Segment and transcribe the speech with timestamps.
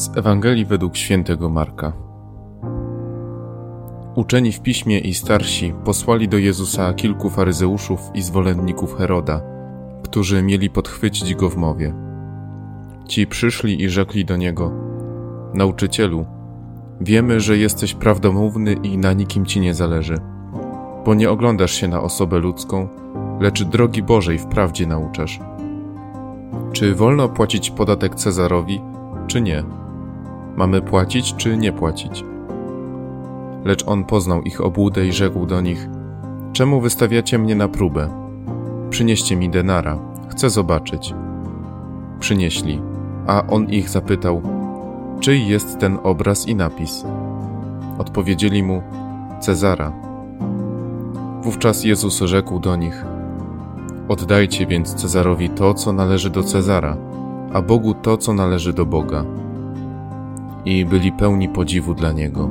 [0.00, 1.92] Z Ewangelii według świętego Marka.
[4.14, 9.42] Uczeni w piśmie i starsi posłali do Jezusa kilku faryzeuszów i zwolenników Heroda,
[10.02, 11.94] którzy mieli podchwycić go w mowie.
[13.08, 14.72] Ci przyszli i rzekli do niego:
[15.54, 16.26] Nauczycielu,
[17.00, 20.18] wiemy, że jesteś prawdomówny i na nikim ci nie zależy,
[21.04, 22.88] bo nie oglądasz się na osobę ludzką,
[23.40, 25.40] lecz drogi Bożej wprawdzie nauczasz.
[26.72, 28.80] Czy wolno płacić podatek Cezarowi,
[29.26, 29.79] czy nie?
[30.56, 32.24] Mamy płacić czy nie płacić?
[33.64, 35.88] Lecz on poznał ich obłudę i rzekł do nich:
[36.52, 38.08] Czemu wystawiacie mnie na próbę?
[38.90, 41.14] Przynieście mi denara, chcę zobaczyć.
[42.20, 42.80] Przynieśli,
[43.26, 44.42] a on ich zapytał:
[45.20, 47.04] Czyj jest ten obraz i napis?
[47.98, 48.82] Odpowiedzieli mu:
[49.40, 49.92] Cezara.
[51.42, 53.04] Wówczas Jezus rzekł do nich:
[54.08, 56.96] Oddajcie więc Cezarowi to, co należy do Cezara,
[57.52, 59.24] a Bogu to, co należy do Boga
[60.64, 62.48] i byli pełni podziwu dla Niego.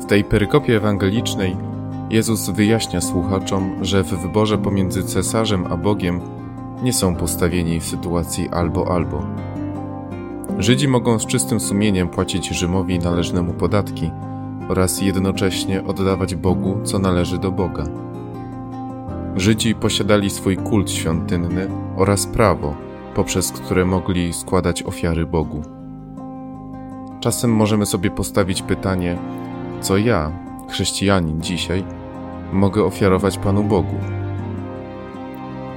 [0.00, 1.56] W tej perykopie ewangelicznej
[2.10, 6.20] Jezus wyjaśnia słuchaczom, że w wyborze pomiędzy cesarzem a Bogiem
[6.82, 9.22] nie są postawieni w sytuacji albo-albo.
[10.58, 14.10] Żydzi mogą z czystym sumieniem płacić Rzymowi należnemu podatki
[14.68, 17.84] oraz jednocześnie oddawać Bogu, co należy do Boga.
[19.36, 22.76] Żydzi posiadali swój kult świątynny oraz prawo,
[23.14, 25.62] poprzez które mogli składać ofiary Bogu.
[27.20, 29.18] Czasem możemy sobie postawić pytanie,
[29.80, 30.32] co ja,
[30.68, 31.84] chrześcijanin dzisiaj,
[32.52, 33.96] mogę ofiarować Panu Bogu.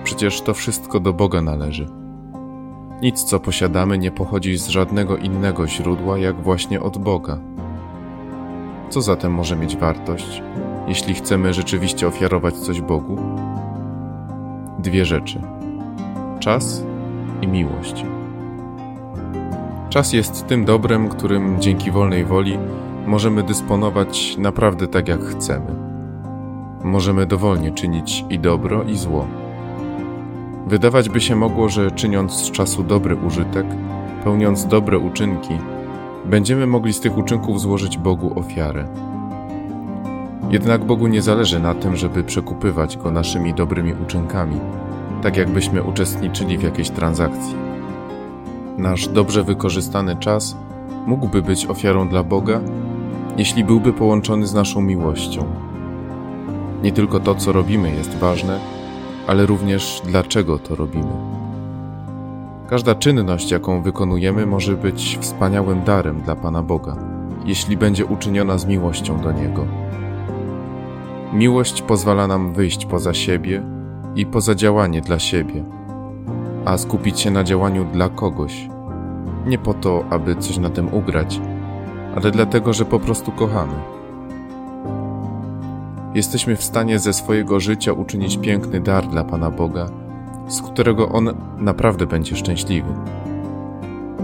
[0.04, 1.88] Przecież to wszystko do Boga należy.
[3.02, 7.40] Nic, co posiadamy, nie pochodzi z żadnego innego źródła, jak właśnie od Boga.
[8.90, 10.42] Co zatem może mieć wartość,
[10.88, 13.18] jeśli chcemy rzeczywiście ofiarować coś Bogu?
[14.80, 15.42] Dwie rzeczy:
[16.40, 16.84] czas
[17.42, 18.06] i miłość.
[19.90, 22.58] Czas jest tym dobrem, którym dzięki wolnej woli
[23.06, 25.76] możemy dysponować naprawdę tak, jak chcemy.
[26.84, 29.28] Możemy dowolnie czynić i dobro, i zło.
[30.68, 33.66] Wydawać by się mogło, że czyniąc z czasu dobry użytek,
[34.24, 35.54] pełniąc dobre uczynki,
[36.26, 38.88] będziemy mogli z tych uczynków złożyć Bogu ofiarę.
[40.50, 44.60] Jednak Bogu nie zależy na tym, żeby przekupywać go naszymi dobrymi uczynkami,
[45.24, 47.56] tak jakbyśmy uczestniczyli w jakiejś transakcji.
[48.78, 50.58] Nasz dobrze wykorzystany czas
[51.06, 52.62] mógłby być ofiarą dla Boga,
[53.38, 55.46] jeśli byłby połączony z naszą miłością.
[56.84, 58.60] Nie tylko to, co robimy, jest ważne,
[59.28, 61.12] ale również dlaczego to robimy.
[62.70, 66.96] Każda czynność, jaką wykonujemy, może być wspaniałym darem dla Pana Boga,
[67.46, 69.85] jeśli będzie uczyniona z miłością do Niego.
[71.36, 73.64] Miłość pozwala nam wyjść poza siebie
[74.16, 75.64] i poza działanie dla siebie,
[76.66, 78.70] a skupić się na działaniu dla kogoś.
[79.46, 81.42] Nie po to, aby coś na tym ugrać,
[82.16, 83.74] ale dlatego, że po prostu kochamy.
[86.14, 89.86] Jesteśmy w stanie ze swojego życia uczynić piękny dar dla Pana Boga,
[90.48, 92.94] z którego On naprawdę będzie szczęśliwy.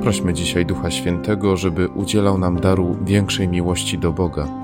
[0.01, 4.60] Prośmy dzisiaj Ducha Świętego, żeby udzielał nam daru większej miłości do Boga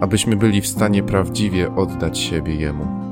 [0.00, 3.05] abyśmy byli w stanie prawdziwie oddać siebie Jemu.